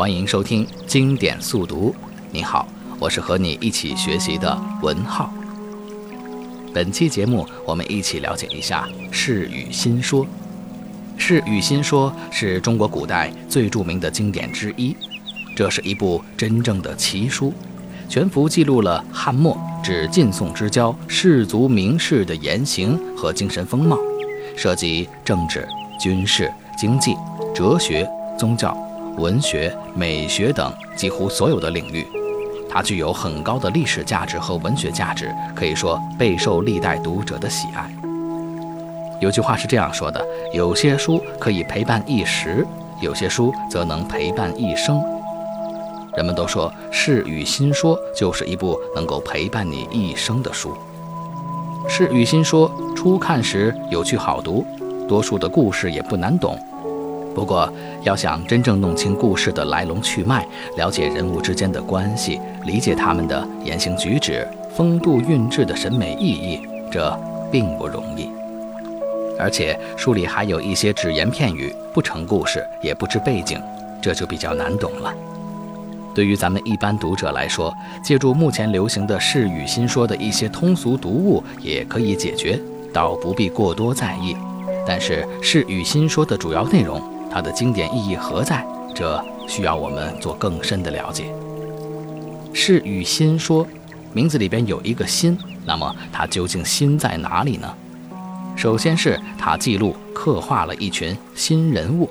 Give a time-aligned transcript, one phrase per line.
[0.00, 1.94] 欢迎收听经典速读。
[2.30, 2.66] 你好，
[2.98, 5.30] 我是和你一起学习的文浩。
[6.72, 10.24] 本期节目，我们一起了解一下《世语新说》。
[11.18, 14.96] 《世语新说》是中国古代最著名的经典之一，
[15.54, 17.52] 这是一部真正的奇书，
[18.08, 19.54] 全幅记录了汉末
[19.84, 23.98] 至晋宋之交士族名士的言行和精神风貌，
[24.56, 25.68] 涉及政治、
[26.00, 27.14] 军事、经济。
[27.54, 28.08] 哲学、
[28.38, 28.74] 宗教、
[29.20, 32.06] 文学、美学等几乎所有的领域，
[32.68, 37.88] 它具有很高的历史价值和文学价值，可以说备受历代读者的喜爱。
[39.20, 40.24] 有句话是这样说的：
[40.54, 42.66] 有些书可以陪伴一时，
[43.02, 44.98] 有些书则能陪伴一生。
[46.16, 50.74] 人们都说《世语新说》就是一部能够陪伴你一生的书。
[51.88, 54.64] 《世语新说》初看时有趣好读，
[55.06, 56.58] 多数的故事也不难懂。
[57.40, 57.72] 不过，
[58.02, 64.46] 要想真正弄清故事的来龙去脉，了解人物之间的关系，理解他们的言行举止、
[64.76, 66.60] 风度韵致的审美意义，
[66.92, 67.18] 这
[67.50, 68.28] 并不容易。
[69.38, 73.58] 而且书里还有一些只言片语，不成故事，也不知背景，
[74.02, 75.10] 这就比较难懂了。
[76.14, 77.72] 对于咱们一般读者来说，
[78.04, 82.60] 借助目前流行的世语新说的一些通俗读物，也可以解决，
[82.92, 84.36] 倒不必过多在意。
[84.86, 87.00] 但是世语新说的主要内容。
[87.30, 88.66] 它的经典意义何在？
[88.94, 91.32] 这需要我们做更深的了解。
[92.52, 93.66] 世语新说，
[94.12, 97.72] 名字里边有一个“新”，那么它究竟新在哪里呢？
[98.56, 102.10] 首先是它记录刻画了一群新人物，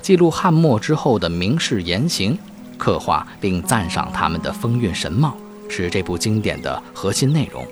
[0.00, 2.38] 记录汉末之后的名士言行，
[2.78, 5.36] 刻画并赞赏他们的风韵神貌，
[5.68, 7.66] 是这部经典的核心内容。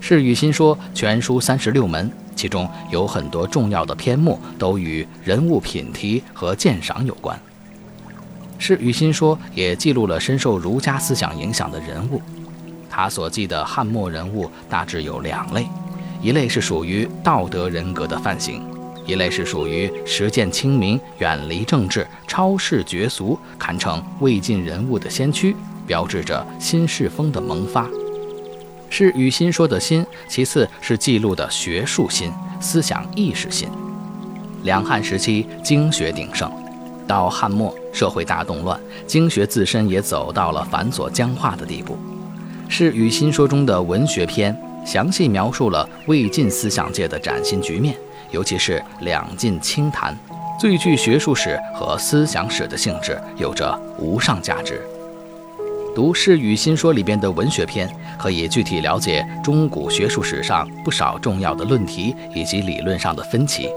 [0.00, 2.10] 世语新说全书三十六门。
[2.34, 7.38] 其中有很多重要的篇目都与人物品题和鉴赏有关。
[8.62, 12.22] 《世语新说》也记录了深受儒家思想影响的人物。
[12.88, 15.66] 他所记的汉末人物大致有两类：
[16.22, 18.62] 一类是属于道德人格的范型，
[19.04, 25.54] 一类是属于实践清明、远离政治、超世绝俗，堪称魏晋人物的先驱，
[25.86, 27.86] 标志着新世风的萌发。
[28.90, 32.30] 是与新说的新，其次是记录的学术新、
[32.60, 33.68] 思想意识新。
[34.64, 36.52] 两汉时期经学鼎盛，
[37.06, 41.96] 到汉末社会大动乱，经学自身也走到了繁琐僵化的地步。
[42.68, 47.96] 是与新说中的文学篇，详细描述了魏晋思想界的崭新局面，
[48.32, 50.16] 尤其是两晋清谈，
[50.60, 54.82] 最具学术史和思想史的性质，有着无上价值。
[55.92, 63.68] 读《世语新说》里边的文学篇，可以具体了解中古学术史上不少重要的论题以及理论上的分歧。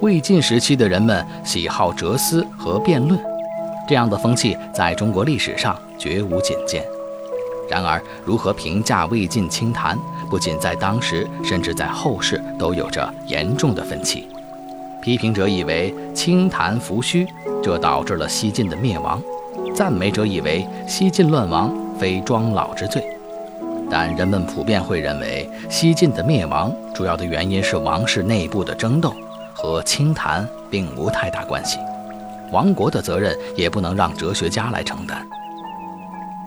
[0.00, 3.18] 魏晋时期的人们喜好哲思和辩论，
[3.88, 6.84] 这样的风气在中国历史上绝无仅见。
[7.70, 9.96] 然而，如何评价魏晋清谈，
[10.28, 14.26] 不仅在当时，甚至在后世都有着严重的分歧。
[15.00, 17.26] 批评者以为清谈浮虚，
[17.62, 19.22] 这导致了西晋的灭亡。
[19.76, 23.04] 赞美者以为西晋乱亡非庄老之罪，
[23.90, 29.12] 但人们普遍会认为西晋的灭亡主要的原因是王室内部的争斗，
[29.52, 31.78] 和清谈并无太大关系。
[32.52, 35.18] 亡国的责任也不能让哲学家来承担。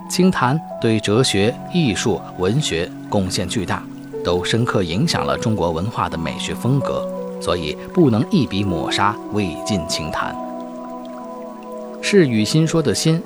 [0.10, 3.84] 清谈对哲学、艺术、文学贡献巨大，
[4.26, 7.08] 都深刻影响了中国文化的美学风格，
[7.40, 10.36] 所以不能一笔抹杀魏晋清谈。
[12.02, 13.22] 是与心说的“心”，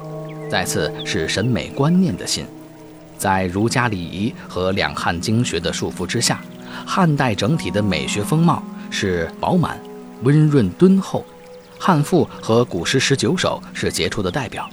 [0.50, 2.46] 再次是审美观念的“心”。
[3.18, 6.42] 在儒家礼仪和两汉经学的束缚之下，
[6.86, 9.80] 汉代整体的美学风貌是饱满、
[10.24, 11.24] 温润、敦厚。
[11.80, 14.70] 汉赋和古诗十九首是杰出的代表。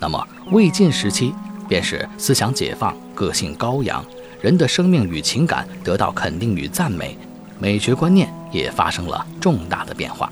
[0.00, 1.34] 那么魏晋时期，
[1.68, 4.04] 便是思想解放、个性高扬，
[4.40, 7.16] 人的生命与情感得到肯定与赞美，
[7.58, 10.30] 美学观念也发生了重大的变化。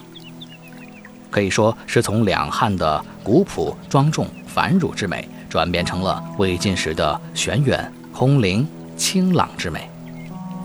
[1.30, 9.88] 可以说是从两汉的古朴庄重繁缛之美，转变成了魏晋时的玄远空灵清朗之美。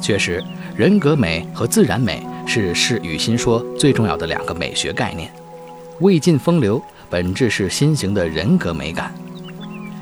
[0.02, 0.44] 确实，
[0.76, 5.32] 人格美和自然美是世与心说最重要的两个美学概念。
[6.00, 9.14] 魏晋风流本质是新型的人格美感。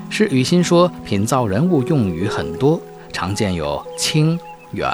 [0.08, 2.80] 世与心说品造人物用语很多，
[3.12, 4.38] 常见有清、
[4.72, 4.88] 远、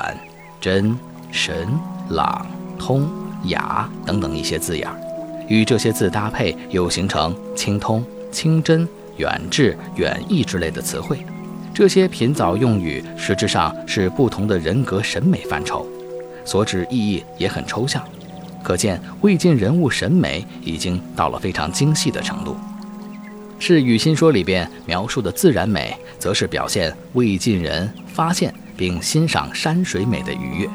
[0.61, 0.99] 真、
[1.31, 1.69] 神、
[2.11, 2.45] 朗、
[2.79, 3.09] 通、
[3.45, 5.06] 雅等等一些字眼儿。
[5.49, 11.19] 与这些字搭配，又形成清通、清真、远志、远意之类的词汇。
[11.75, 15.87] 这些品藻用语实质上是不同的人格审美范畴，
[16.45, 18.03] 所指意义也很抽象。
[18.63, 22.57] 可见魏晋人物审美已经到了非常精细的程度。
[23.59, 30.69] 世语新说里边描述的自然美，则是表现魏晋人发现并欣赏山水美的愉悦。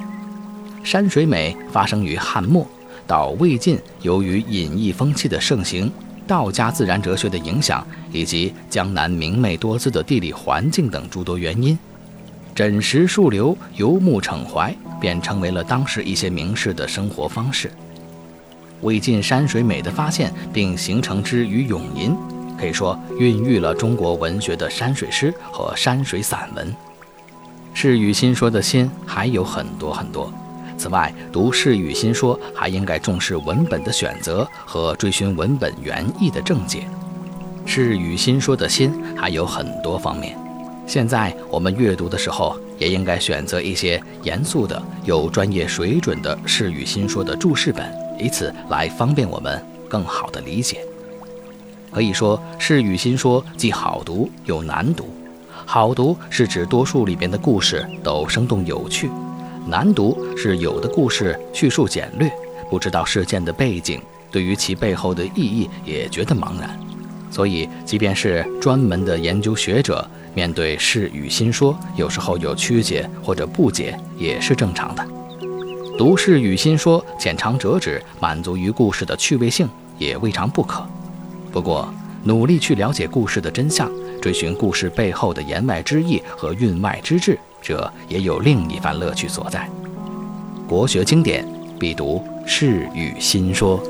[0.84, 2.68] 山水美发生于汉末，
[3.12, 5.92] 到魏晋，由于隐逸风气的盛行、
[6.26, 11.78] 道家自然哲学的影响，以及江南明媚多姿的地理环境等诸多原因，
[12.56, 17.70] 枕石树流、游目骋怀，便成为了当时一些名士的生活方式。
[18.80, 22.16] 魏晋山水美的发现并形成之于咏吟，
[22.58, 26.74] 可以说孕育了中国文学的山水诗和山水散文。
[27.74, 30.32] 是与心说的心还有很多很多。
[30.82, 36.88] 此外，读《世语新说》还应该重视文本的选择和追寻文本原意的正解。
[37.70, 40.36] 《世语新说》的新还有很多方面。
[40.88, 47.86] 现在我们阅读的时候，也应该选择一些严肃的、有专业水准的《世语新说》的注释本，
[48.18, 50.80] 以此来方便我们更好的理解。
[51.92, 55.08] 可以说，《世语新说》既好读又难读。
[55.64, 59.12] 好读是指多数里边的故事都生动有趣。
[59.68, 62.32] 难读是有的故事叙述简略，
[62.70, 66.80] 不知道事件的背景，对于其背后的意义也觉得茫然。
[67.30, 75.08] 所以，即便是专门的研究学者，面对世语新说，有时候有曲解或者不解，也是正常的。
[75.98, 80.86] 读世语新说，浅尝辄止，满足于故事的趣味性，也未尝不可。
[81.52, 81.94] 不过，
[82.24, 83.90] 努力去了解故事的真相，
[84.22, 87.40] 追寻故事背后的言外之意和韵外之志。
[87.62, 89.70] 这也有另一番乐趣所在。
[90.68, 91.48] 国学经典
[91.80, 93.82] 必读《世语新说》。